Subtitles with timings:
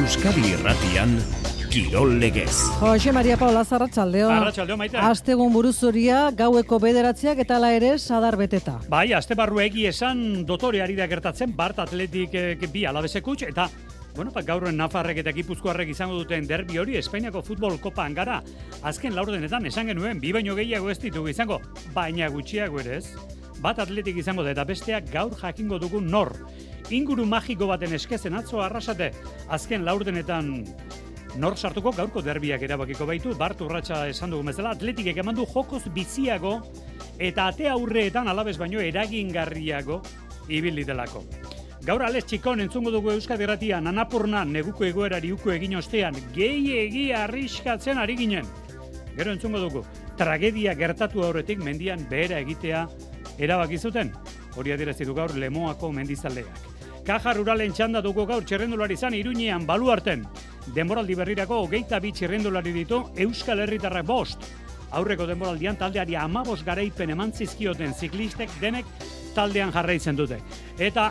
[0.00, 1.10] Euskadi Irratian
[1.68, 2.54] Kirol Legez.
[2.80, 4.30] Jose Maria Paula Zarratxaldeo.
[4.32, 4.96] Arratxaldeo, maite.
[4.96, 8.78] Astegun buruzuria, gaueko bederatziak eta la ere sadar beteta.
[8.88, 13.68] Bai, aste barru egi esan dotore ari da gertatzen, Bart Atletik eh, bi alabezekutx, eta
[14.16, 18.40] Bueno, ba, gaurren Nafarrek eta Gipuzkoarrek izango duten derbi hori Espainiako futbol kopan gara.
[18.82, 21.60] Azken laurdenetan esan genuen, bi baino gehiago ez ditugu izango,
[21.94, 23.12] baina gutxiago ere ez.
[23.60, 26.32] Bat atletik izango da eta besteak gaur jakingo dugu nor.
[26.90, 29.12] Inguru magiko baten eskezen atzo arrasate,
[29.54, 30.48] azken laurdenetan
[31.38, 35.84] nor sartuko gaurko derbiak erabakiko baitu, Bart Urratxa esan dugu bezala, atletikek eman du jokoz
[35.94, 36.56] biziago
[37.18, 40.00] eta ate aurreetan alabez baino eragingarriago
[40.48, 41.22] ibili delako.
[41.86, 47.22] Gaur ales txikon entzungo dugu Euskadi Erratia nanapurna neguko egoerari uko egin ostean gehi egia
[47.24, 48.50] arriskatzen ari ginen.
[49.14, 49.84] Gero entzungo dugu,
[50.18, 52.82] tragedia gertatu aurretik mendian behera egitea
[53.38, 54.12] erabaki zuten.
[54.58, 56.69] Hori adierazi du gaur Lemoako mendizaldeak.
[57.06, 60.26] Kaja ruralen txanda dugu gaur txerrendulari zan iruñean baluarten.
[60.74, 64.44] Denboraldi berrirako hogeita bi txerrendulari ditu Euskal Herritarrak bost.
[64.92, 68.86] Aurreko denboraldian taldeari amabos garaipen eman zizkioten ziklistek denek
[69.34, 70.40] taldean jarraitzen dute.
[70.78, 71.10] Eta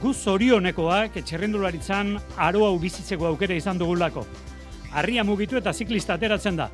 [0.00, 2.16] guz zorionekoak txerrendularitzan
[2.48, 4.24] aro hau bizitzeko aukera izan dugulako.
[4.96, 6.70] Arria mugitu eta ziklista ateratzen da.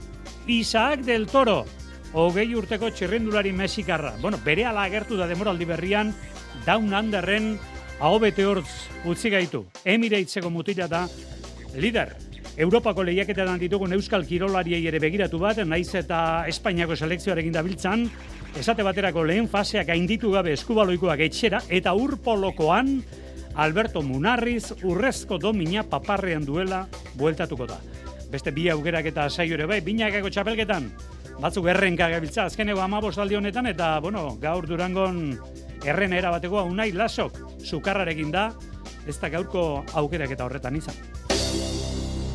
[0.46, 1.64] Isaac del Toro,
[2.12, 4.14] hogei urteko txerrendulari mexikarra.
[4.20, 6.14] Bueno, bere ala agertu da demoraldi berrian,
[6.66, 7.56] Down Underren
[8.03, 8.67] hau bete hortz
[9.06, 9.62] utzi gaitu.
[9.86, 11.05] Emireitzeko mutila da,
[11.78, 12.17] lider.
[12.58, 18.05] Europako lehiaketan ditugun Euskal Kirolariei ere begiratu bat, naiz eta Espainiako selekzioarekin dabiltzan,
[18.58, 22.98] esate baterako lehen faseak gainditu gabe eskubaloikoak etxera, eta urpolokoan
[23.62, 27.78] Alberto Munarriz urrezko domina paparrean duela bueltatuko da.
[28.33, 30.90] Beste bi augerak eta saio ere bai, binakako txapelketan,
[31.40, 35.39] batzuk errenka gabiltza, azkeneko amabos aldi honetan, eta, bueno, gaur durangon
[35.89, 38.51] erren erabateko unai lasok, sukarrarekin da,
[39.09, 40.95] ez da gaurko aukerak eta horretan izan.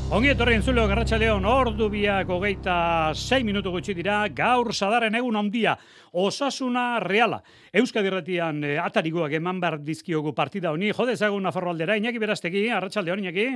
[0.07, 2.75] Ongi etorri entzuleo garratxaleon, ordu biak hogeita
[3.11, 5.73] 6 minutu gutxi dira, gaur sadaren egun ondia,
[6.15, 7.41] osasuna reala.
[7.75, 12.63] Euskadi Erratian e, atarikoak eman behar dizkiogu partida honi, jode ezagun nafarro aldera, inaki beraztegi,
[12.71, 13.49] arratxaldeon, inaki?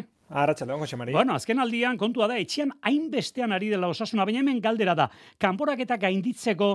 [0.43, 1.15] Arratxaldeon, Jose Mari.
[1.15, 5.07] Bueno, azken aldian, kontua da, etxean hainbestean ari dela osasuna, baina hemen galdera da,
[5.39, 6.73] kanporak eta gainditzeko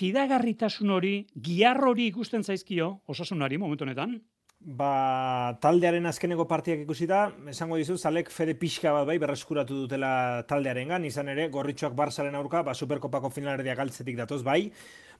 [0.00, 4.16] fidagarritasun hori, giar hori ikusten zaizkio, osasunari momentu honetan?
[4.60, 10.42] Ba, taldearen azkeneko partiak ikusi da, esango dizu, zalek fede pixka bat bai, berreskuratu dutela
[10.50, 14.66] taldearen gan, izan ere, gorritxoak barzaren aurka, ba, superkopako finalerdiak altzetik datoz bai,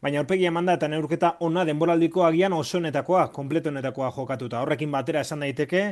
[0.03, 4.63] baina aurpegi emanda eta neurketa ona denboraldiko agian osonetakoa, kompletonetakoa jokatuta.
[4.65, 5.83] Horrekin batera esan daiteke,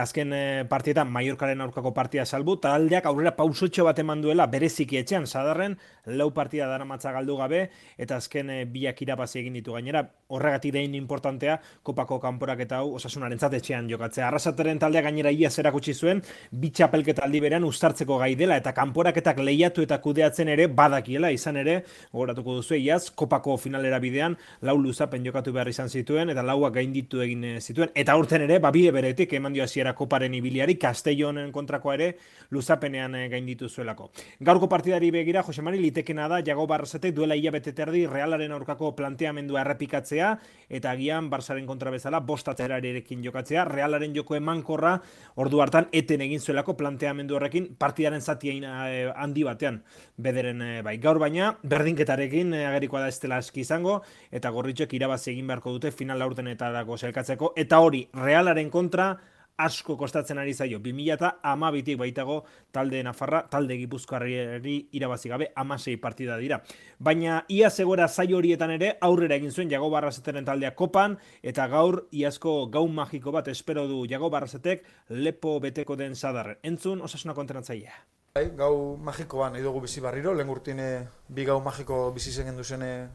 [0.00, 5.26] azken e, partietan Mallorcaren aurkako partia salbu, taldeak aurrera pausotxo bat eman duela bereziki etxean,
[5.26, 5.76] sadarren,
[6.06, 7.66] lau partida dara matza galdu gabe,
[8.00, 12.94] eta azken e, biak irabazi egin ditu gainera, horregatik dein importantea, kopako kanporak eta hau
[12.96, 14.28] osasunaren etxean jokatzea.
[14.28, 19.82] Arrasateren taldea gainera ia zerakutsi zuen, bitxapelketa aldi berean ustartzeko gai dela, eta kanporaketak lehiatu
[19.82, 21.82] eta kudeatzen ere badakiela, izan ere,
[22.12, 27.20] gogoratuko duzu iaz, kopako finalera bidean lau luzapen jokatu behar izan zituen eta lauak gainditu
[27.24, 27.90] egin eh, zituen.
[27.94, 32.08] Eta urten ere babide beretik eman dio hasiera koparen ibiliari Castellonen kontrakoa ere
[32.50, 34.10] luzapenean eh, gainditu zuelako.
[34.40, 39.62] Gaurko partidari begira Jose Mari litekena da Jago Barrasetek duela ilabete terdi Realaren aurkako planteamendua
[39.64, 40.32] errepikatzea
[40.68, 43.64] eta agian Barsaren kontra bezala bostatzerarekin jokatzea.
[43.64, 44.96] Realaren joko emankorra
[45.36, 49.82] ordu hartan eten egin zuelako planteamendu horrekin partidaren zati eh, handi batean
[50.16, 50.96] bederen bai.
[50.98, 56.22] Gaur baina berdinketarekin agerikoa da estela aski izango eta gorritxoek irabazi egin beharko dute final
[56.22, 59.14] laurtenetarako selkatzeko eta hori realaren kontra
[59.60, 65.96] asko kostatzen ari zaio 2000 eta amabitik baitago talde Nafarra, talde Gipuzkoarri irabazi gabe amasei
[66.00, 66.60] partida dira.
[66.98, 72.06] Baina ia zegora zai horietan ere aurrera egin zuen Jago Barrazeteren taldea kopan eta gaur
[72.12, 76.58] iazko gau magiko bat espero du Jago Barrazetek lepo beteko den sadarren.
[76.62, 77.92] Entzun osasuna kontenatzaia.
[78.34, 80.84] Bai, gau magikoan nahi dugu bizi barriro, lehen urtine
[81.28, 83.08] bi gau magiko bizi zen duzene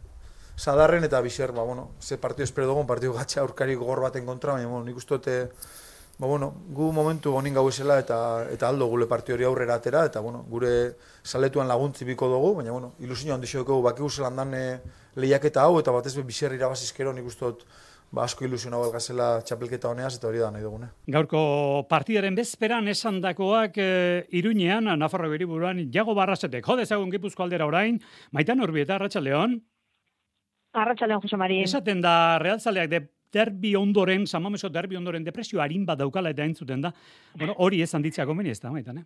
[0.56, 4.54] sadarren eta bizer, ba, bueno, ze partio espero dugun, partio gatxa aurkari gogor baten kontra,
[4.54, 5.50] baina, bueno, nik uste
[6.18, 10.06] ba, bueno, gu momentu honin gau esela eta, eta aldo gule partio hori aurrera atera,
[10.06, 14.54] eta, bueno, gure saletuan laguntzi biko dugu, baina, bueno, ilusio handi dugu, baki guzelan dan
[14.54, 14.80] eh,
[15.16, 17.46] lehiaketa hau, eta batez be bizer irabazizkero nik uste
[18.12, 20.88] ba, asko ilusio nago elgazela txapelketa honeaz, eta hori da nahi dugune.
[21.12, 27.68] Gaurko partidaren bezperan esan dakoak e, iruñean, Nafarro beriburuan, jago barrazetek, jode zagun gipuzko aldera
[27.68, 28.00] orain,
[28.32, 29.60] maitan urbieta, Ratxa León.
[30.82, 31.62] Arratxalean, Jose Mari.
[31.66, 33.02] Esaten da, realzaleak de
[33.36, 36.94] derbi ondoren, samameso derbi ondoren depresio harin bat daukala eta entzuten da.
[37.36, 39.06] Bueno, hori ez handitzea gomeni ez da, maitan, eh?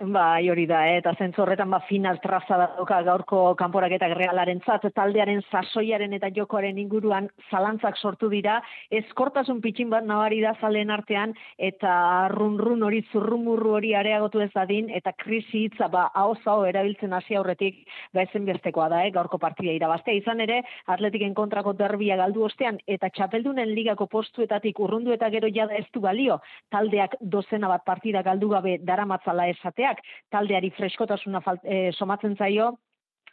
[0.00, 0.94] Bai, hori da, eh?
[0.96, 6.78] eta zentzu horretan ba, final traza dauka gaurko kanporaketa realaren zat, taldearen sasoiaren eta jokoaren
[6.80, 13.74] inguruan zalantzak sortu dira, eskortasun pitxin bat nabari da zalen artean, eta run-run hori zurrumurru
[13.76, 18.88] hori areagotu ez dadin, eta krisi hitza ba, hau zau erabiltzen hasi aurretik, ba bestekoa
[18.88, 19.12] da, eh?
[19.12, 20.16] gaurko partida irabaztea.
[20.16, 25.76] Izan ere, atletiken kontrako derbia galdu ostean, eta txapeldunen ligako postuetatik urrundu eta gero jada
[25.76, 29.89] ez du balio, taldeak dozena bat partida galdu gabe daramatzala esatea,
[30.30, 32.72] taldeari freskotasuna falt, e, somatzen zaio,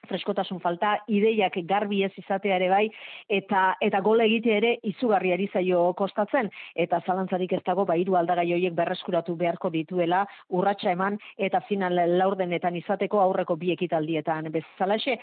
[0.09, 2.85] freskotasun falta, ideiak garbi ez izatea ere bai,
[3.29, 8.17] eta eta gol egite ere izugarri ari zaio kostatzen, eta zalantzarik ez dago, ba, iru
[8.19, 14.51] aldagai horiek berreskuratu beharko dituela, urratsa eman, eta final laurdenetan izateko aurreko bi ekitaldietan.
[14.53, 15.17] Bezalaxe,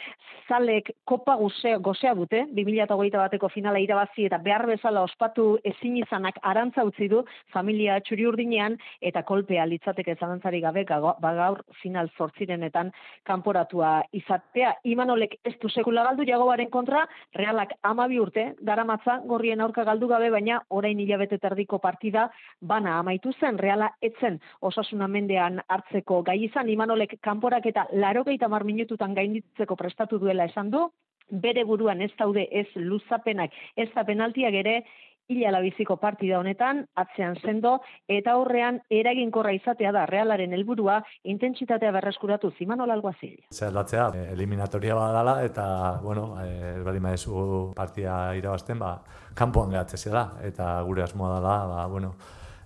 [0.48, 6.38] zalek kopa gozea, gozea dute, 2008 bateko finala irabazi, eta behar bezala ospatu ezin izanak
[6.42, 10.84] arantza utzi du, familia txuri urdinean, eta kolpea litzateke zalantzarik gabe,
[11.20, 12.92] bagaur final zortzirenetan
[13.24, 17.04] kanporatua izatea, Imanolek ez du sekula galdu jagoaren kontra,
[17.34, 22.28] realak amabi urte, daramatza gorrien aurka galdu gabe, baina orain hilabete terdiko partida
[22.60, 28.64] bana amaitu zen, reala etzen osasuna mendean hartzeko gai izan, Imanolek kanporak eta laro mar
[28.64, 30.90] minututan gainditzeko prestatu duela esan du,
[31.30, 34.84] bere buruan ez daude ez luzapenak, ez da penaltiak ere,
[35.28, 37.78] hila labiziko partida honetan, atzean sendo,
[38.08, 43.36] eta horrean eraginkorra izatea da realaren helburua intentsitatea berreskuratu ziman alguazil.
[43.52, 45.66] Zer datzea, eh, eliminatoria badala, eta,
[46.02, 48.98] bueno, ez badi maezu partia irabazten, ba,
[49.34, 52.14] kanpoan gehatzea da, eta gure asmoa dela, ba, bueno,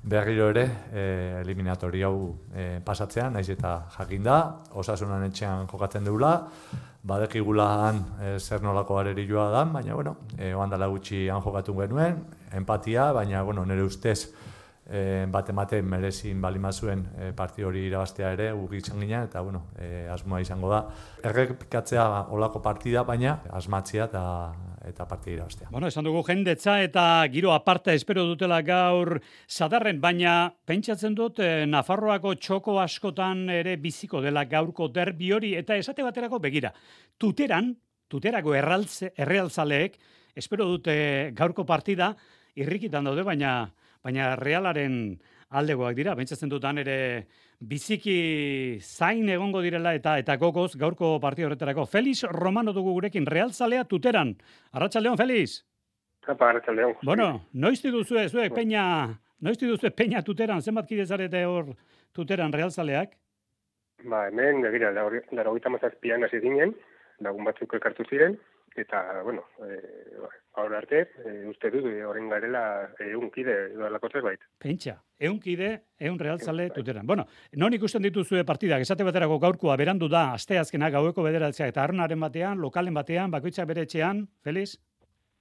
[0.08, 1.05] berriro ere e,
[1.43, 4.38] eliminatori hau e, pasatzean, naiz eta jakin da,
[4.81, 6.32] osasunan etxean jokatzen deula,
[7.08, 11.76] badekigula han e, zer nolako areri joa da, baina, bueno, e, oandala gutxi han jokatu
[11.81, 12.22] genuen,
[12.56, 14.32] empatia, baina, bueno, nire ustez,
[14.88, 20.08] e, bat ematen merezin balimazuen e, parti hori irabaztea ere, ugitzen ginen, eta, bueno, e,
[20.08, 20.87] asmoa izango da.
[21.28, 24.25] Errepikatzea olako partida, baina asmatzea eta
[24.88, 25.69] eta partida irabaztea.
[25.70, 31.67] Bueno, esan dugu jendetza eta giro aparta espero dutela gaur sadarren, baina pentsatzen dut eh,
[31.69, 36.73] Nafarroako txoko askotan ere biziko dela gaurko derbi hori eta esate baterako begira.
[37.19, 37.75] Tuteran,
[38.08, 39.99] tuterako erraltze, errealtzaleek,
[40.35, 42.14] espero dute gaurko partida,
[42.58, 43.58] irrikitan daude, baina
[44.05, 45.19] baina realaren
[45.58, 46.99] aldegoak dira, pentsatzen dutan ere
[47.60, 51.87] biziki zain egongo direla eta eta gogoz gaurko partida horretarako.
[51.87, 54.37] Feliz Romano dugu gurekin, realzalea tuteran.
[54.72, 55.64] Arratxaldeon, Feliz!
[56.25, 56.99] Kapa, Arratxaldeon.
[57.02, 58.82] Bueno, noizti duzu ez, zuek peña,
[59.40, 61.72] noizti duzu peña tuteran, zenbat kidezarete hor
[62.12, 63.16] tuteran realzaleak?
[64.05, 66.76] Ba, hemen, egira, laro gita mazazpian hasi dinen,
[67.25, 68.37] lagun batzuk elkartu ziren,
[68.79, 69.81] eta, bueno, e,
[70.59, 72.63] Hor arte, e, uste dut, horren garela
[73.05, 74.41] egun kide edalako bait.
[74.59, 75.69] Pentsa, egun kide,
[76.01, 76.75] egun realzale bai.
[76.75, 77.07] tuteran.
[77.07, 81.85] Bueno, non ikusten dituzue partidak, esate baterako gaurkoa berandu da, aste azkena gaueko bederatzea, eta
[81.85, 84.81] arnaren batean, lokalen batean, bakoitzak bere etxean, Feliz?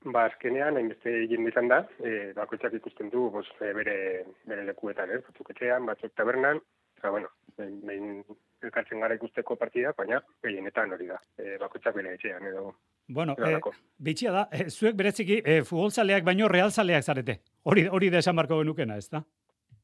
[0.06, 3.98] Ba, azkenean, hainbeste egin bizan da, e, bakoitzak ikusten du, bos, e, bere,
[4.46, 5.24] bere lekuetan, eh?
[5.26, 6.62] batzuk etxean, batzuk tabernan,
[7.00, 8.22] eta, bueno, behin
[8.62, 12.76] elkartzen gara ikusteko partida, baina gehienetan hori da, e, bakoitzak bere etxean, edo
[13.08, 13.60] Bueno, eh,
[13.98, 17.40] bitxia da, eh, zuek bereziki eh, futbolzaleak baino realzaleak zarete.
[17.64, 19.24] Hori hori da esan marko genukena, ez da?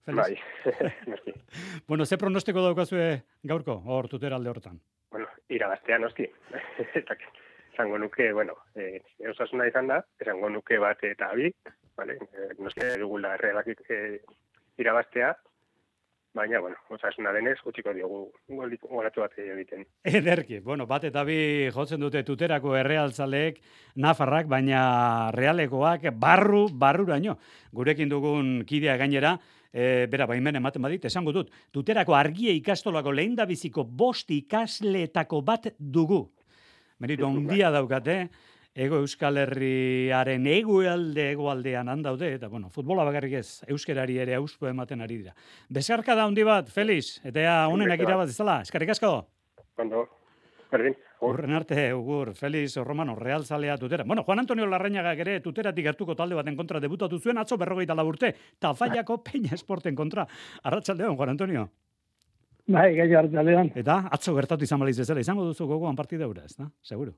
[0.05, 0.35] Bai,
[1.87, 4.81] bueno, ze pronostiko daukazue gaurko, hor tutera alde hortan?
[5.11, 6.27] Bueno, irabaztea noski.
[7.77, 11.49] Zango nuke, bueno, eh, osasuna izan da, esango nuke bat eta bi,
[11.97, 12.19] vale?
[12.21, 14.19] Eh, noski dugula realak eh,
[14.77, 15.31] irabaztea,
[16.33, 19.83] Baina, bueno, osasuna denez, gutxiko diogu golatu bat egiten.
[20.03, 23.59] Ederki, bueno, bat eta bi jotzen dute tuterako errealtzaleek,
[24.01, 27.37] nafarrak, baina realekoak barru, barruraino.
[27.71, 29.35] Gurekin dugun kidea gainera,
[29.69, 35.43] e, bera, baimen ematen badit, esango dut, tuterako argie ikastolako lehen da biziko bost ikasletako
[35.45, 36.23] bat dugu.
[36.97, 38.23] Meritu, ondia daukate,
[38.73, 45.01] ego euskal herriaren egoalde egoaldean handaude, eta bueno, futbola bakarrik ez, euskerari ere auspo ematen
[45.01, 45.35] ari dira.
[45.69, 49.13] Bezarka da hundi bat, Feliz, eta ja, honenak irabat izala, eskarrik asko?
[49.77, 50.07] Kondo,
[50.71, 50.97] berdin.
[51.23, 54.03] Urren arte, ugur, Feliz Romano, Real Zalea tutera.
[54.03, 58.33] Bueno, Juan Antonio Larrañaga ere tuteratik gertuko talde baten kontra debutatu zuen, atzo berrogeita laburte,
[58.59, 60.27] tafaiako peña esporten kontra.
[60.63, 61.69] Arratxaldeon, Juan Antonio.
[62.67, 63.71] Bai, gai arratxaldeon.
[63.79, 66.67] Eta, atzo gertatu izan baliz ezela, izango duzu gogoan partida eura, ez da?
[66.81, 67.13] Seguro.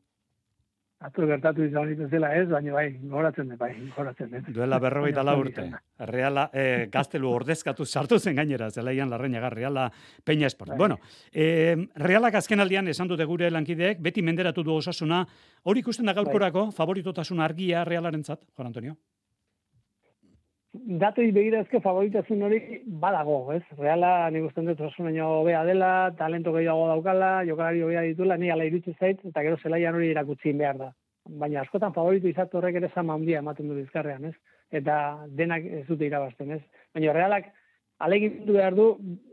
[1.04, 4.48] Atu gertatu izan hori zela ez, baina bai, goratzen bai, goratzen dut.
[4.56, 5.66] Duela berrogeita la urte.
[6.08, 9.90] Reala, eh, gaztelu ordezkatu sartu zen gainera, zela ian larreina reala
[10.24, 10.70] peña esport.
[10.70, 10.78] Bai.
[10.78, 11.00] Bueno,
[11.34, 15.26] eh, realak azken aldian esan dute gure lankideek, beti menderatu du osasuna,
[15.64, 16.76] hori ikusten da gaurkorako, bai.
[16.80, 18.96] favoritotasun argia realaren zat, Juan Antonio?
[21.02, 22.60] Datoi begirazke favoritasun hori
[23.02, 23.64] badago, ez?
[23.80, 25.90] Reala nik uste dut osasunaino hobea dela,
[26.20, 30.54] talento gehiago daukala, jokalari hobea ditula, ni ala iritsi zait, eta gero zelaian hori irakutsi
[30.54, 30.92] behar da.
[31.42, 34.36] Baina askotan favoritu izatu horrek ere zama handia ematen du bizkarrean, ez?
[34.72, 34.98] Eta
[35.38, 36.62] denak ez dute irabazten, ez?
[36.94, 37.52] Baina realak
[38.06, 38.90] alegin behar du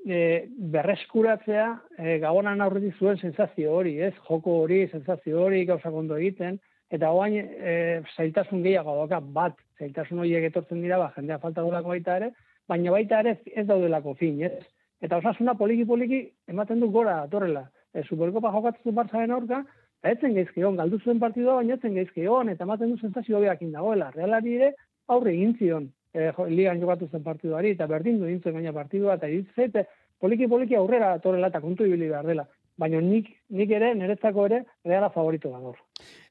[0.06, 1.66] e, berreskuratzea
[1.98, 4.14] e, gabonan aurretik zuen sensazio hori, ez?
[4.28, 6.60] Joko hori, sensazio hori, gauza kondo egiten,
[6.92, 7.74] eta oain e,
[8.16, 12.30] zailtasun gehiago dauka, bat, zailtasun horiek etortzen dira, ba, jendea falta dolako baita ere,
[12.70, 14.54] baina baita ere ez daudelako fin, ez?
[15.02, 16.20] Eta osasuna poliki-poliki
[16.52, 17.64] ematen du gora, atorrela.
[17.92, 19.62] E, Superkopa jokatzen Barzaren aurka,
[20.02, 23.42] eta etzen geizki hon, galdu zuen partidua, baina etzen geizki hon, eta ematen du sensazio
[23.42, 24.12] beak dagoela.
[24.14, 24.72] Realari ere,
[25.08, 29.18] aurre egin zion, e, jo, ligan jokatu zen partiduari, eta berdin du dintzen gaina partidua,
[29.18, 29.86] eta iritzeite,
[30.22, 32.46] poliki-poliki aurrera atorrela eta kontu ibili behar dela
[32.78, 35.78] baina nik, nik ere, niretzako ere, reala favorito da gaur.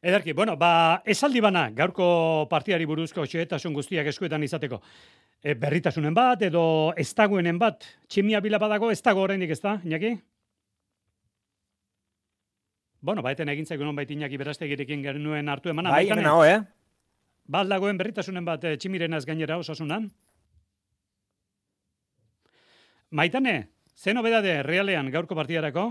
[0.01, 4.81] Ederki, bueno, ba, esaldi bana, gaurko partiari buruzko xoetasun guztiak eskuetan izateko.
[5.41, 6.63] E, berritasunen bat, edo
[6.98, 10.15] ez dagoenen bat, tximia bila badago, ez dago horrendik ez da, inaki?
[13.01, 15.93] Bueno, baeten egin zaigun hon baita inaki berastegirekin genuen hartu emana.
[15.93, 16.60] Bai, hemen hau, eh?
[17.51, 20.10] Bat dagoen berritasunen bat e, tximirenaz gainera osasunan?
[23.12, 23.55] Maitane,
[23.98, 25.89] zen obedade realean gaurko partidarako?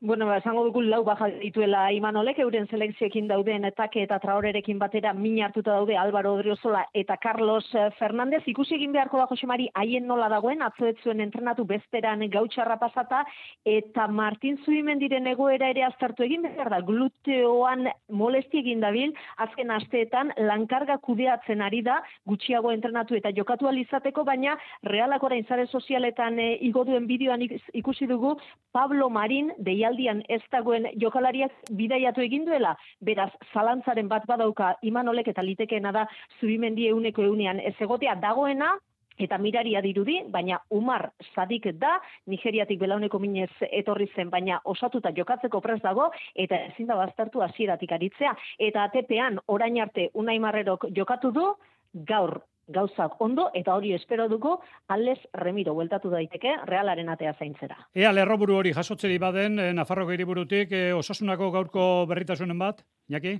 [0.00, 5.10] Bueno, ba, esango dugu lau baja dituela Imanolek, euren selekzioekin dauden etake eta traorerekin batera
[5.12, 8.44] min hartuta daude Álvaro Odriozola eta Carlos eh, Fernandez.
[8.46, 13.24] Ikusi egin beharko da Josemari haien nola dagoen, atzoetzuen entrenatu bezperan gautxarra pasata,
[13.66, 19.10] eta Martin Zubimendiren egoera ere aztertu egin behar da, gluteoan molesti egin dabil,
[19.48, 24.54] azken asteetan lankarga kudeatzen ari da, gutxiago entrenatu eta jokatu alizateko, baina
[24.86, 28.36] realak orain zare sozialetan e, igo duen bideoan ikusi dugu
[28.70, 35.28] Pablo Marin, deia deialdian ez dagoen jokalariak bidaiatu egin duela, beraz, zalantzaren bat badauka imanolek
[35.28, 36.06] eta litekeena da
[36.40, 38.76] zubimendi euneko eunean ez egotea dagoena,
[39.18, 45.60] eta miraria dirudi, baina Umar Sadik da, Nigeriatik belauneko minez etorri zen, baina osatuta jokatzeko
[45.60, 48.36] prez dago, eta ezin da baztertu hasieratik aritzea.
[48.58, 51.48] Eta atepean, orain arte, Unai Marrerok jokatu du,
[52.06, 52.38] gaur
[52.68, 54.58] gauzak ondo eta hori espero dugu
[54.88, 57.78] Ales Remiro bueltatu daiteke Realaren atea zaintzera.
[57.94, 63.38] Ea lerroburu hori jasotzeri baden eh, Nafarroko hiriburutik eh, osasunako gaurko berritasunen bat, Iñaki?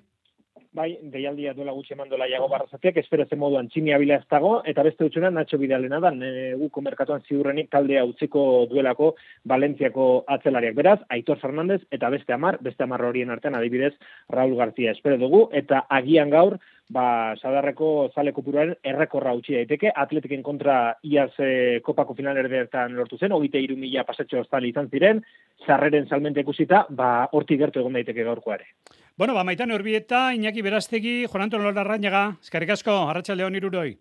[0.74, 4.50] Bai, deialdia duela gutxi eman dola jago barrazatiak, espero ze moduan tximia bila ez dago,
[4.68, 9.14] eta beste utxuna Nacho Bidalena da, e, guko merkatuan ziurrenik taldea utziko duelako
[9.48, 10.74] Valentziako atzelariak.
[10.76, 13.94] Beraz, Aitor Fernandez eta beste amar, beste amar horien artean adibidez
[14.28, 16.58] Raul García espero dugu, eta agian gaur,
[16.88, 23.18] ba, sadarreko zale kopuruaren errekorra utzi daiteke, atletiken kontra iaz e, kopako final erdeetan lortu
[23.18, 25.22] zen, hogite iru mila pasatxo zali izan ziren,
[25.66, 28.72] zarreren salmente ikusita, ba, horti gertu egon daiteke gaurkoare.
[29.18, 33.96] Bueno, ba, maitan horbieta, Iñaki Berastegi, Juan Antonio Larrañaga, eskarrik asko, Arratxaldeon iruroi.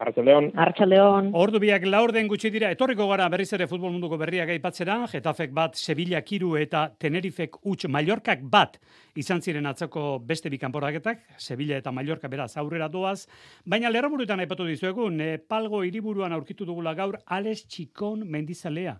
[0.00, 0.46] Arratxaldeon.
[0.56, 1.26] Arratxaldeon.
[1.36, 5.52] Ordu biak laur den gutxi dira, etorriko gara berriz ere futbol munduko berriak aipatzera, Getafek
[5.52, 8.78] bat, Sevilla kiru eta Tenerifek utx Mallorcak bat
[9.20, 13.26] izan ziren atzako beste bikanporaketak, Sevilla eta Mallorca beraz aurrera doaz,
[13.66, 18.96] baina lerroburuetan aipatu dizuegu, Nepalgo hiriburuan aurkitu dugula gaur, Alex Txikon mendizalea.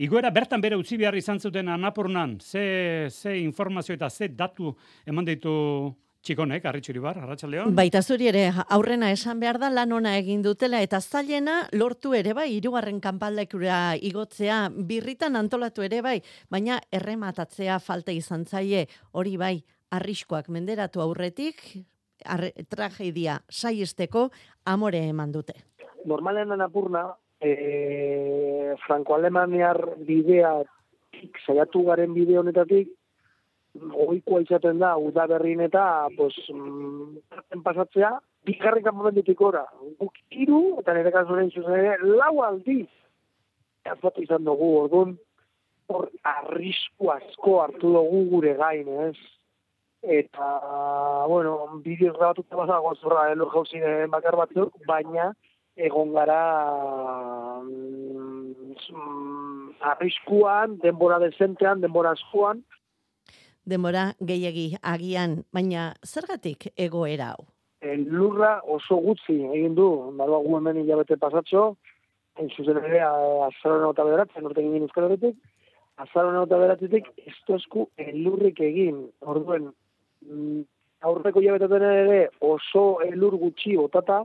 [0.00, 4.72] Igoera bertan bere utzi behar izan zuten anapurnan, ze, ze informazio eta ze datu
[5.04, 5.52] eman ditu
[6.20, 7.72] Txikonek, arritxuri bar, arratxaldeon.
[7.76, 8.42] Baita zuri ere,
[8.76, 13.78] aurrena esan behar da lan ona egin dutela eta zailena lortu ere bai, irugarren kanpaldekura
[13.96, 14.58] igotzea,
[14.90, 16.18] birritan antolatu ere bai,
[16.52, 18.84] baina errematatzea falta izan zaie,
[19.16, 19.54] hori bai,
[19.96, 21.64] arriskoak menderatu aurretik,
[22.28, 24.28] arre, tragedia saiesteko
[24.68, 25.56] amore eman dute.
[26.04, 27.06] Normalen anapurna,
[27.40, 30.52] e, franco-alemaniar bidea,
[31.46, 32.92] saiatu garen bide honetatik,
[33.74, 39.64] goikoa izaten da, udaberrin eta, pues, mm, pasatzea, bigarren kanpamentutik ora.
[39.98, 42.88] Guk iru, eta nire kasuren zuzen ere, lau aldiz,
[43.84, 45.18] azbatu izan dugu, orduan,
[45.88, 49.16] hor, arrisku asko hartu dugu gure gain, ez?
[50.00, 50.46] Eta,
[51.28, 55.32] bueno, bideoz grabatuta bazago zurra, elur jauzin bakar batzuk, baina,
[55.76, 56.40] egon gara
[57.62, 58.62] mm,
[59.92, 62.64] arriskuan, denbora dezentean, denbora askoan,
[63.64, 67.46] denbora gehiegi agian, baina zergatik egoera hau?
[67.80, 69.88] El lurra oso gutxi egin du,
[70.18, 71.76] barba gu hemen hilabete pasatxo,
[72.40, 75.38] en zuzen ere azaron eta bederatzen, orte egin euskal horretik,
[76.04, 79.70] azaron eta beratzetik, ez tozku elurrik egin, orduen,
[80.26, 80.62] mm,
[81.08, 84.22] aurreko hilabetetan ere oso elur gutxi otata,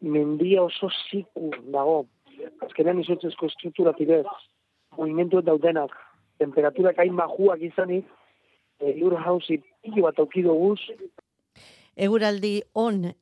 [0.00, 2.04] mendia oso ziku dago.
[2.66, 4.26] Azkenean izotzezko estruktura tirez,
[4.98, 5.94] movimentu daudenak,
[6.42, 8.04] temperaturak hain bajuak izanik,
[8.92, 10.80] elur hausi pilo bat aukido guz.
[11.96, 13.12] Eguraldi on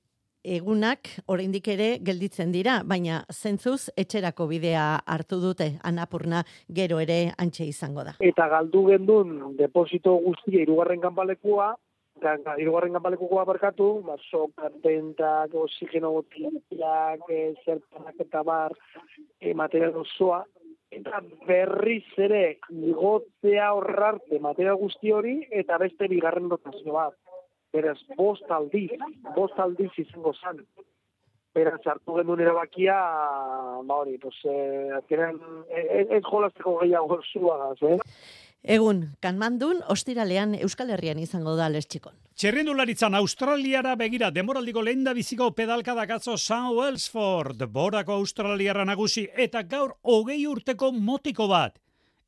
[0.43, 7.65] egunak oraindik ere gelditzen dira, baina zentzuz etxerako bidea hartu dute anapurna gero ere antxe
[7.69, 8.17] izango da.
[8.21, 11.73] Eta galdu gendun deposito guztia irugarren kanpalekua,
[12.19, 18.75] eta irugarren kanpalekua barkatu, ba, sokat, bentak, oxigeno botiak, e, zertanak eta bar,
[19.41, 20.43] e, material osoa,
[20.93, 27.17] eta berriz ere igotzea horrarte material guzti hori, eta beste bigarren dotazio bat
[27.73, 28.91] beraz, bost aldiz,
[29.37, 30.61] bost aldiz izango zan.
[31.57, 32.97] Beraz, hartu genuen erabakia,
[33.89, 37.99] ba hori, pues, eh, azkenean, ez, ez jolazteko gehiago zuagaz, eh?
[38.63, 42.15] Egun, kanmandun, ostiralean Euskal Herrian izango da lestxikon.
[42.39, 49.65] Txerrendularitzan Australiara begira demoraldiko lehen da biziko pedalkada gatzo San Wellsford, borako Australiara nagusi, eta
[49.67, 51.81] gaur hogei urteko motiko bat.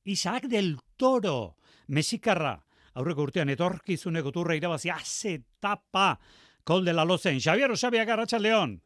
[0.05, 1.55] Isaac del Toro,
[1.87, 2.57] Mesikarra,
[2.99, 6.19] aurreko urtean etorkizuneko turra irabazi ase tapa
[6.65, 7.39] kol de la lozen.
[7.39, 8.81] Xavier Osabiak Arratxa León.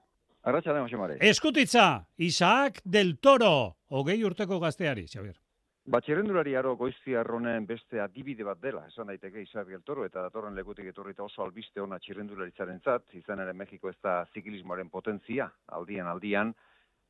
[0.44, 1.16] Arratxa León, Xamare.
[1.20, 5.40] Eskutitza, Isaac del Toro, hogei urteko gazteari, Xavier.
[5.88, 10.52] Batxerrendulari aro goizti arronen beste adibide bat dela, esan daiteke Isaac del Toro, eta datorren
[10.52, 15.46] lekutik etorrita oso albiste ona txirrendularitzaren zat, izan ere Mexiko ez da ziklismoaren potentzia,
[15.78, 16.50] aldian aldian,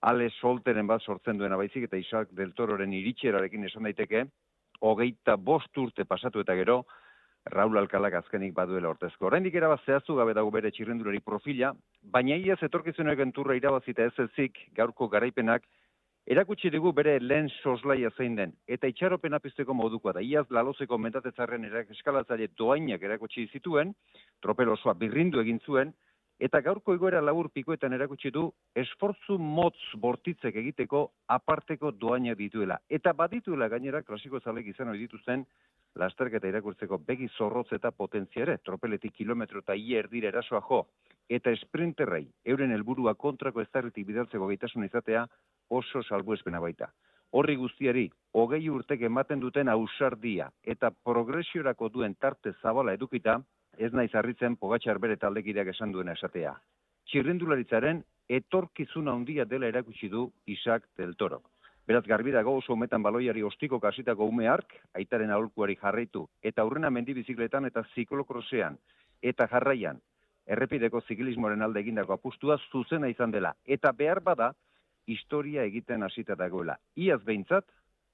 [0.06, 4.22] ale solteren bat sortzen duena baizik, eta Isaac del Tororen iritxerarekin esan daiteke,
[4.86, 6.84] hogeita bost urte pasatu eta gero,
[7.50, 9.26] Raul Alkalak azkenik baduela ortezko.
[9.26, 11.72] Oraindik erabaz zehaztu gabe dago bere txirrendulari profila,
[12.14, 15.66] baina ia etorkizunek enturra irabazita ez ezik gaurko garaipenak
[16.28, 18.52] erakutsi dugu bere lehen soslaia zein den.
[18.68, 20.20] Eta itxaropen apizteko modukoa da.
[20.20, 23.94] Iaz lalozeko mentatetzarren erak eskalatzaile doainak erakutsi zituen,
[24.44, 25.94] tropel osoa birrindu egin zuen,
[26.38, 28.44] Eta gaurko egoera labur pikoetan erakutsi du
[28.78, 31.00] esfortzu motz bortitzek egiteko
[31.34, 32.76] aparteko doaina dituela.
[32.88, 35.42] Eta badituela gainera klasiko zalek izan hori dituzten
[35.98, 40.84] lasterketa irakurtzeko begi zorrotz eta potentziare, tropeletik kilometro eta ier dira erasoa jo,
[41.28, 45.26] eta esprinterrei euren helburua kontrako ezarritik bidaltzeko gaitasun izatea
[45.68, 46.92] oso salbu baita.
[47.30, 53.42] Horri guztiari, hogei urtek ematen duten ausardia eta progresiorako duen tarte zabala edukita,
[53.76, 56.54] ez naiz harritzen pogatxar bere taldekideak esan duena esatea.
[57.08, 61.42] Txirrendularitzaren etorkizuna handia dela erakutsi du Isaac del Toro.
[61.88, 66.90] Beraz garbi dago oso umetan baloiari ostiko kasitako ume ark, aitaren aholkuari jarraitu, eta aurrena
[66.90, 68.76] mendi bizikletan eta ziklokrosean,
[69.22, 70.00] eta jarraian,
[70.46, 74.52] errepideko ziklismoaren alde egindako apustua zuzena izan dela, eta behar bada,
[75.08, 76.76] historia egiten hasita dagoela.
[76.96, 77.64] Iaz behintzat,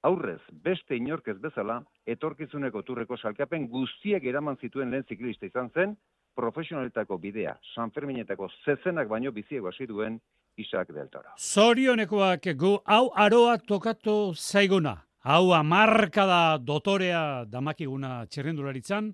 [0.05, 5.95] aurrez beste inork ez bezala, etorkizuneko turreko salkapen guztiak eraman zituen lehen ziklista izan zen,
[6.35, 10.19] profesionaletako bidea, San Ferminetako zezenak baino biziego hasi duen
[10.57, 11.35] Isaac del Toro.
[11.39, 15.01] Zorionekoak gu hau aroak tokatu zaiguna.
[15.25, 19.07] Hau amarka da dotorea damakiguna txerrendularitzan,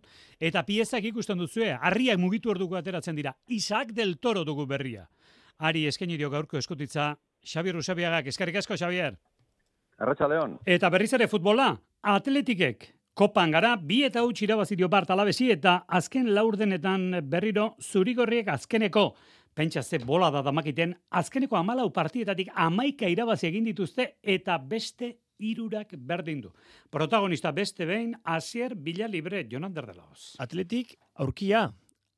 [0.44, 5.06] eta piezak ikusten duzue, harriak mugitu orduko ateratzen dira, Isaac del Toro dugu berria.
[5.60, 7.14] Ari eskenio gaurko eskutitza,
[7.44, 9.18] Xabier Usabiagak, eskarrik asko, Xabier.
[10.02, 10.58] Arratxa Leon.
[10.66, 16.32] Eta berriz ere futbola, atletikek, kopan gara, bi eta huts irabazidio bart alabesi, eta azken
[16.34, 19.12] laurdenetan berriro zurigorriek azkeneko,
[19.54, 25.96] pentsa ze bola da damakiten, azkeneko amalau partietatik amaika irabazi egin dituzte, eta beste irurak
[25.98, 26.54] berdin du.
[26.90, 30.36] Protagonista beste behin, Asier Bila Libre, Jonan Derdelaoz.
[30.40, 31.72] Atletik, aurkia,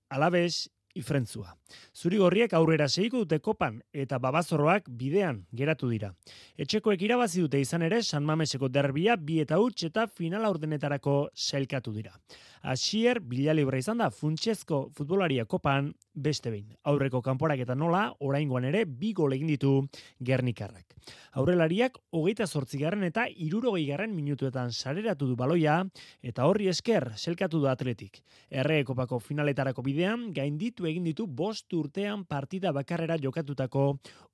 [0.09, 1.55] alabez, ifrentzua.
[1.93, 6.13] Zuri gorriek aurrera segiko dute kopan eta babazorroak bidean geratu dira.
[6.57, 11.93] Etxekoek irabazi dute izan ere San Mameseko derbia bi eta huts eta final aurdenetarako sailkatu
[11.93, 12.13] dira.
[12.63, 16.69] Asier, bila libra izan da, funtsezko futbolaria kopan beste behin.
[16.87, 19.73] Aurreko kanporak eta nola, oraingoan ere, bi gol egin ditu
[20.23, 20.93] gernikarrak.
[21.41, 22.45] Aurrelariak, hogeita
[22.79, 25.83] garren eta irurogei garren minutuetan sareratu du baloia,
[26.21, 28.23] eta horri esker, selkatu du atletik.
[28.49, 33.87] Erre kopako finaletarako bidean, gainditu egin ditu bost urtean partida bakarrera jokatutako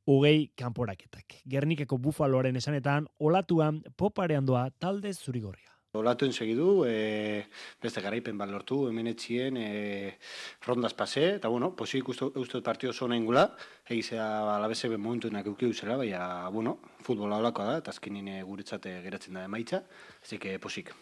[0.10, 1.42] hogei kanporaketak.
[1.50, 5.70] Gernikeko bufaloaren esanetan, olatuan poparean doa talde zurigorria.
[5.98, 7.46] Olatuen segidu, e,
[7.82, 10.20] beste garaipen bat lortu, hemen etxien, e,
[10.68, 13.48] rondas pase, eta bueno, posik uste, uste partio zona ingula,
[13.88, 19.00] egizea alabeze ben momentu enak eukiu zela, baina, bueno, futbola olakoa da, eta azkenin guretzate
[19.02, 19.82] geratzen da emaitza,
[20.22, 20.94] ez que posik.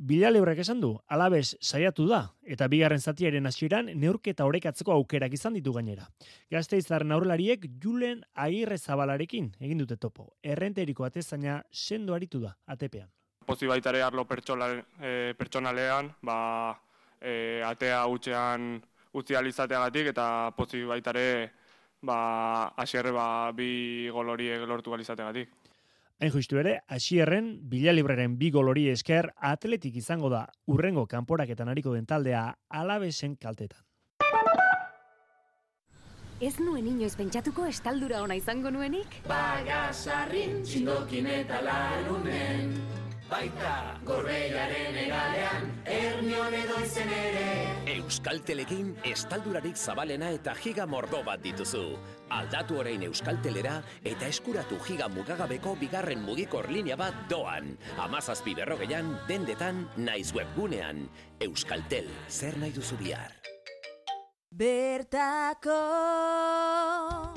[0.00, 5.58] Bila lebrek esan du, alabez saiatu da, eta bigarren zatiaren hasieran neurketa orekatzeko aukerak izan
[5.58, 6.08] ditu gainera.
[6.50, 10.32] Gazte izaren aurrelariek Julen Agirre Zabalarekin egin dute topo.
[10.42, 13.10] Errenteriko atezaina sendo aritu da, atepean
[13.50, 16.78] pozi baita ere arlo e, pertsonalean, ba,
[17.20, 18.76] e, atea utxean
[19.12, 21.50] utzi alizateagatik eta pozi baita ere
[22.02, 25.50] ba, asierre ba, bi goloriek lortu alizateagatik.
[26.20, 31.94] Hain justu ere, asierren, bila libreren bi golori esker atletik izango da urrengo kanporaketan hariko
[31.94, 33.80] den taldea alabesen kaltetan.
[36.40, 39.16] Ez nuen inoiz pentsatuko estaldura ona izango nuenik?
[39.28, 42.76] Bagasarrin txindokin eta larunen
[43.30, 47.44] Baita gorbeiaren egalean Ernion edo izen ere
[47.94, 51.84] Euskaltelekin estaldurarik zabalena eta giga mordo bat dituzu.
[52.34, 57.76] Aldatu orain Euskaltelera eta eskuratu giga mugagabeko bigarren mugikor linea bat doan.
[58.02, 61.06] Amazazpi berrogeian, dendetan, naiz webgunean.
[61.46, 63.49] Euskaltel, zer nahi duzu bihar?
[64.50, 65.76] Bertako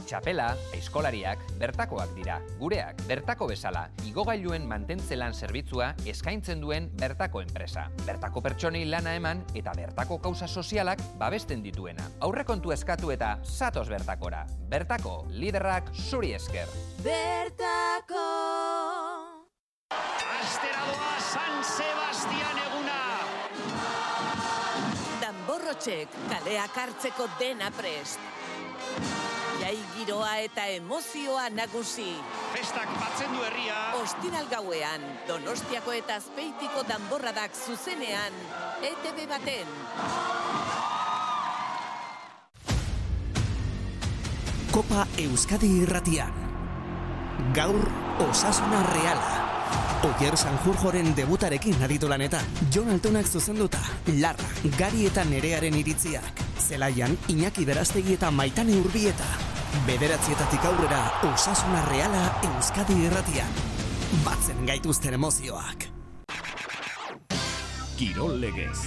[0.03, 2.39] Txapela, eskolariak, bertakoak dira.
[2.57, 7.85] Gureak, bertako bezala, igogailuen mantentzelan zerbitzua eskaintzen duen bertako enpresa.
[8.07, 12.09] Bertako pertsonei lana eman eta bertako kausa sozialak babesten dituena.
[12.25, 14.47] Aurrekontu eskatu eta zatoz bertakora.
[14.73, 16.67] Bertako, liderrak zuri esker.
[17.05, 18.25] Bertako
[19.93, 23.22] Astera doa San Sebastian eguna.
[25.43, 28.19] Danborrotxek kaleak hartzeko dena prest.
[29.59, 32.13] Jai giroa eta emozioa nagusi.
[32.53, 33.75] Festak batzen du herria.
[33.99, 38.39] Ostiral gauean, Donostiako eta Azpeitiko danborradak zuzenean,
[38.87, 39.75] ETV baten.
[44.71, 46.31] Kopa Euskadi irratian.
[47.51, 47.83] Gaur
[48.31, 49.42] Osasuna Reala.
[50.03, 52.43] Oier Sanjurjoren debutarekin aditu lanetan.
[52.75, 53.79] Jon Altonak zuzenduta,
[54.19, 56.41] Larra, Gari eta Nerearen iritziak.
[56.59, 59.29] Zelaian, Iñaki Berastegi eta Maitane Urbieta.
[59.87, 60.99] Bederatzietatik aurrera,
[61.31, 63.55] Osasuna Reala Euskadi irratian.
[64.25, 65.87] Batzen gaituzten emozioak.
[67.95, 68.83] Kirol legez.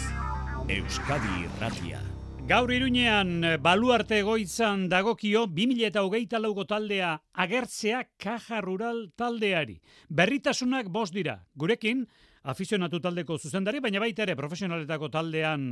[0.69, 2.05] Euskadi irratia.
[2.47, 9.81] Gaur iruñean baluarte egoitzan dagokio 2008 lauko taldea agertzea kaja rural taldeari.
[10.09, 11.41] Berritasunak bost dira.
[11.59, 12.05] Gurekin,
[12.47, 15.67] afizionatu taldeko zuzendari, baina baita ere profesionaletako taldean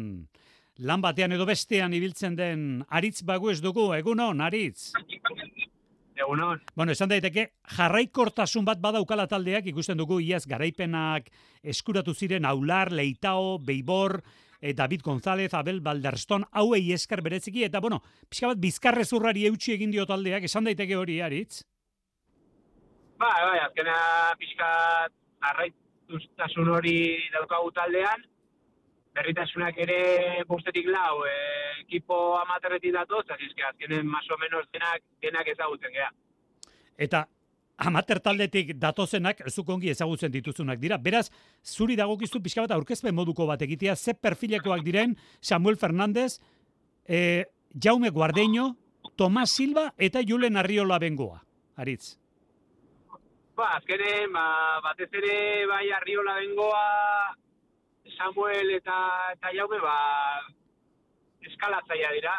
[0.82, 4.90] lan batean edo bestean ibiltzen den aritz bagu ez dugu, egunon, aritz.
[6.18, 6.58] Egunon.
[6.74, 11.30] Bueno, esan daiteke, jarraikortasun bat badaukala taldeak, ikusten dugu iaz garaipenak
[11.62, 14.24] eskuratu ziren aular, leitao, beibor,
[14.72, 18.00] David González, Abel Balderston, hauei esker bereziki, eta bueno,
[18.30, 21.64] pixka bat bizkarrezurrari eutxi egin dio taldeak, esan daiteke hori, aritz?
[23.20, 23.96] Bai, bai, azkena
[24.40, 24.70] pixka
[25.50, 26.96] arraituztasun hori
[27.34, 28.24] daukagu taldean,
[29.14, 30.00] berritasunak ere
[30.48, 31.36] bostetik lau, e,
[31.84, 36.10] ekipo amaterretik datoz, azizke azkenen maso menos denak, denak ezagutzen gea.
[36.96, 37.26] Eta
[37.76, 40.98] amater taldetik datozenak zukongi ezagutzen dituzunak dira.
[40.98, 41.30] Beraz,
[41.64, 46.40] zuri dagokizu pixka bat aurkezpen moduko bat egitea, ze perfilekoak diren Samuel Fernández,
[47.06, 48.76] e, Jaume Guardeño,
[49.16, 51.42] Tomas Silva eta Julen Arriola bengoa.
[51.76, 52.18] Aritz.
[53.56, 57.36] Ba, azkenen, ba, batez ere bai Arriola bengoa,
[58.16, 58.98] Samuel eta,
[59.34, 59.96] eta Jaume, ba,
[61.42, 62.34] eskalatzaia dira.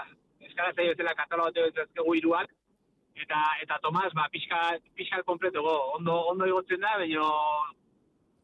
[0.45, 2.51] Eskalatzaia bezala katalogatu ezkegu iruak,
[3.15, 7.27] eta eta Tomas ba pixka pixka kompleto go ondo ondo igotzen da baino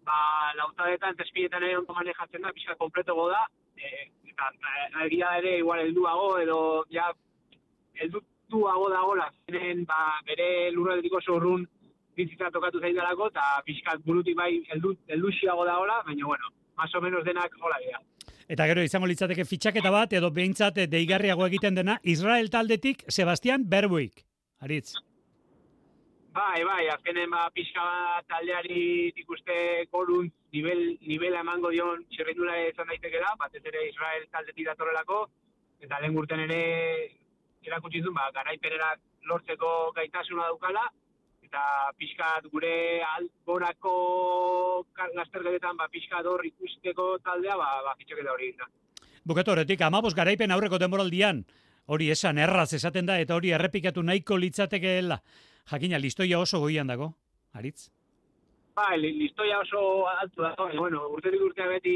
[0.07, 3.43] ba lautadetan tespietan ere ondo manejatzen da pixka kompleto go da
[3.75, 7.11] e, eta egia ere igual helduago edo ja
[7.99, 11.67] helduago dagola zenen ba bere lurraldiko zorrun
[12.15, 17.23] bizitza tokatu zaidalako eta pixka burutik bai heldu helduxiago dagola baina bueno más o menos
[17.25, 17.99] denak hola dira
[18.51, 24.25] Eta gero izango litzateke fitxaketa bat edo behintzat deigarriago egiten dena Israel taldetik Sebastian Berbuik.
[24.61, 24.93] Aritz.
[26.31, 29.55] Bai, bai, azkenen ba, pixka bat taldeari ikuste
[29.91, 35.25] korun nivel, nivela emango dion txerrendula izan daitekela, batez ere Israel taldetik datorrelako,
[35.83, 36.61] eta lehen gurten ere
[37.67, 40.85] erakutsi duen, ba, garaipenerak lortzeko gaitasuna daukala,
[41.51, 41.63] eta
[41.99, 43.95] pixkat gure alborako
[45.17, 48.69] lastergetetan ba, pixkat hor ikusteko taldea, ba, ba fitxaketa hori da.
[49.27, 51.43] Bukatu horretik, amabos garaipen aurreko denboraldian,
[51.91, 55.19] hori esan erraz esaten da, eta hori errepikatu nahiko litzatekeela.
[55.71, 57.11] Jakina, listoia oso goian dago,
[57.53, 57.89] Aritz?
[58.75, 61.95] Ba, listoia oso altu dago, bueno, urterik urtea beti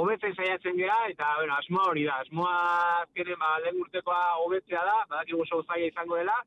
[0.00, 2.54] hobetzen saiatzen gea, eta, bueno, asmoa hori da, asmoa
[3.02, 6.38] azkenen, ba, lehen urtekoa hobetzea da, badakigu oso zaila izango dela,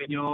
[0.00, 0.24] baina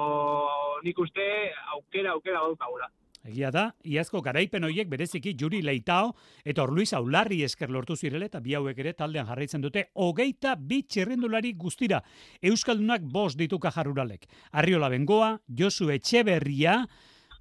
[0.86, 1.26] nik uste
[1.74, 2.90] aukera, aukera gaukagula.
[3.26, 6.12] Egia da, iazko garaipen horiek bereziki Juri Leitao
[6.46, 10.84] eta Orluis Aularri esker lortu zirele eta bi hauek ere taldean jarraitzen dute hogeita bi
[10.86, 12.02] txerrendulari guztira.
[12.40, 14.28] Euskaldunak bost ditu kajaruralek.
[14.52, 16.78] Arriola Bengoa, Josu Etxeberria,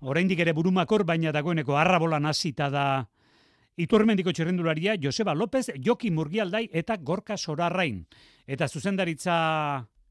[0.01, 2.85] oraindik ere burumakor baina dagoeneko arrabolan hasita da
[3.77, 8.05] Iturmendiko txerrendularia Joseba López, Joki Murgialdai eta Gorka Sorarrain.
[8.47, 9.35] Eta zuzendaritza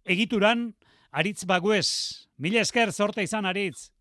[0.05, 0.69] egituran,
[1.11, 2.29] Aritz Baguez.
[2.37, 3.94] Mila esker, zorte izan, Aritz.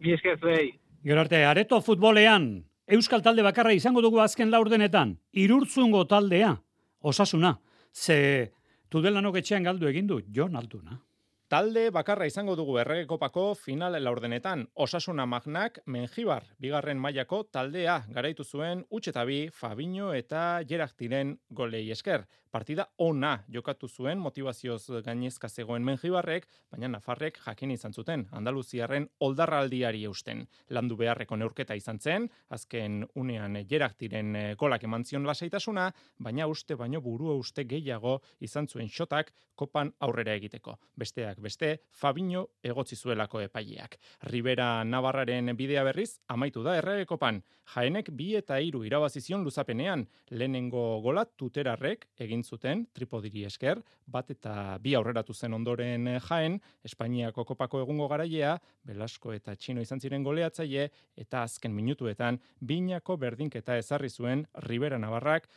[0.00, 0.74] Esker zuei.
[1.04, 6.52] Gero arte, areto futbolean, Euskal talde bakarra izango dugu azken laurdenetan, irurtzungo taldea,
[7.00, 7.56] osasuna,
[7.92, 8.52] ze
[8.88, 11.00] Tudelanok etxean galdu egin du Jon Altuna.
[11.46, 14.64] Talde bakarra izango dugu errege kopako final laurdenetan.
[14.84, 22.26] Osasuna Magnak Menjibar bigarren mailako taldea garaitu zuen Utxetabi, Fabinho eta Geraktiren golei esker.
[22.50, 30.02] Partida ona jokatu zuen motivazioz gainezka zegoen Menjibarrek, baina Nafarrek jakin izan zuten Andaluziarren oldarraldiari
[30.08, 30.46] eusten.
[30.70, 36.74] Landu beharreko neurketa izan zen, azken unean Geraktiren eh, golak eman zion lasaitasuna, baina uste
[36.74, 40.78] baino burua uste gehiago izan zuen xotak kopan aurrera egiteko.
[40.96, 43.96] Besteak beste, Fabinho egotzi zuelako epaileak.
[44.30, 47.42] Rivera Navarraren bidea berriz, amaitu da errege kopan.
[47.74, 54.78] Jaenek bi eta hiru irabazizion luzapenean, lehenengo gola tuterarrek egin zuten tripodiri esker, bat eta
[54.82, 60.90] bi aurreratu zen ondoren jaen, Espainiako kopako egungo garailea, Belasko eta Txino izan ziren goleatzaile,
[61.16, 65.48] eta azken minutuetan, binako berdinketa ezarri zuen Rivera Navarrak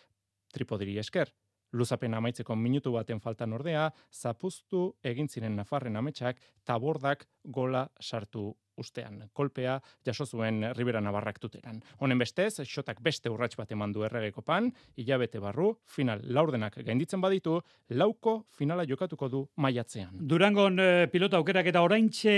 [0.53, 1.29] tripodiri esker.
[1.71, 9.19] Luzapen amaitzeko minutu baten faltan ordea, zapuztu egin ziren Nafarren ametsak tabordak gola sartu ustean.
[9.34, 11.82] Kolpea jaso zuen Ribera Navarrak tuteran.
[11.99, 17.21] Honen bestez, xotak beste urrats bat eman du erregeko pan, hilabete barru, final laurdenak gainditzen
[17.21, 17.60] baditu,
[17.99, 20.15] lauko finala jokatuko du maiatzean.
[20.32, 22.36] Durangon eh, pilota aukerak eta oraintxe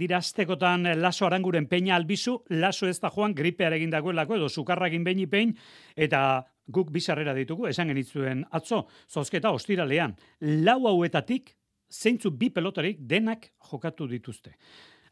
[0.00, 5.26] dirastekotan laso aranguren peina albizu, laso ez da joan gripear egin dagoelako edo sukarrakin behin
[5.28, 5.54] ipein,
[5.96, 11.56] eta guk bizarrera ditugu, esan genitzuen atzo, zozketa ostiralean, lau hauetatik,
[11.90, 14.54] zeintzu bi pelotarik denak jokatu dituzte.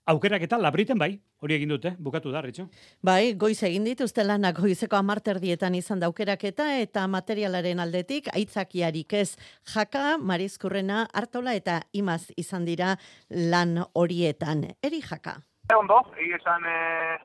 [0.08, 1.10] Aukerak eta labriten bai,
[1.44, 2.64] hori egin dute, bukatu da, Ritxo.
[3.04, 9.36] Bai, goiz egin dituzte lanak goizeko amarterdietan izan daukeraketa eta materialaren aldetik aitzakiarik ez
[9.74, 12.94] jaka, marizkurrena, hartola eta imaz izan dira
[13.28, 14.64] lan horietan.
[14.80, 15.36] Eri jaka.
[15.76, 17.20] Ondo, egin esan eh,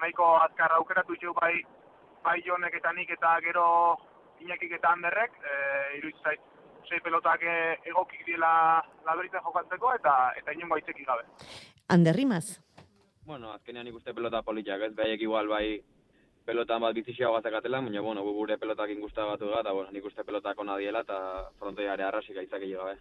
[0.00, 1.58] nahiko azkar aukeratu jo bai
[2.24, 3.68] bai jonek eta nik eta gero
[4.40, 5.54] inakik eta handerrek, e,
[5.98, 6.50] iruditzen zait,
[6.88, 11.24] sei pelotak eh, egokik diela labriten jokatzeko eta eta inongo aitzeki gabe.
[11.88, 12.60] Anderrimaz.
[13.24, 15.80] Bueno, azkenean ikuste pelota politiak, ez behaiek igual bai
[16.44, 20.04] pelotan bat bizixia gazakatela, baina bueno, gu gure pelotak ingusta batu da, eta bueno, nik
[20.04, 21.18] uste pelotak ona diela, eta
[21.60, 22.98] frontoiare arrasik aitzak gabe.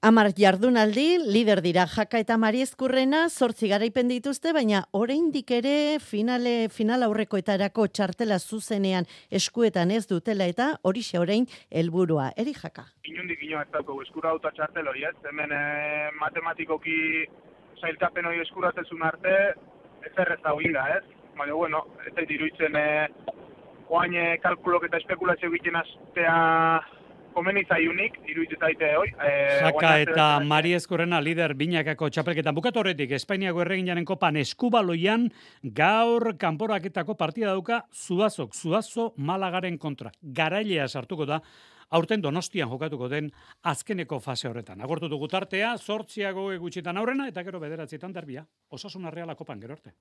[0.00, 6.68] Amar jardunaldi, lider dira jaka eta mari eskurrena, zortzi garaipen dituzte, baina oraindik ere finale,
[6.70, 12.28] final aurrekoetarako txartela zuzenean eskuetan ez dutela eta horixe orain helburua.
[12.38, 12.84] Eri jaka.
[13.10, 17.26] Inundik ino ez dauko eskura auta txartel hori ez, hemen eh, matematikoki
[17.80, 19.34] zailkapen hori eskuratzen arte,
[20.06, 21.02] ez errez inda ez,
[21.34, 23.08] baina bueno, ez zait iruditzen eh,
[23.88, 26.38] oain eh, kalkulok eta espekulazio egiten astea
[27.38, 29.08] komeni zaiunik, iruditzen zaite hoi.
[29.14, 32.56] Jaka guain eta Mari Eskurrena lider binakako txapelketan.
[32.56, 35.28] Bukatu horretik, Espainiako erreginaren kopan eskubaloian
[35.78, 40.12] gaur kanporaketako partida dauka Zuazok, Zuazo Malagaren kontra.
[40.22, 41.40] Garailea sartuko da,
[41.94, 43.30] aurten donostian jokatuko den
[43.62, 44.82] azkeneko fase horretan.
[44.84, 48.46] Agortu dugu tartea, sortziago gutxitan aurrena, eta gero bederatzietan derbia.
[48.74, 49.94] Osasun arreala kopan, gero arte.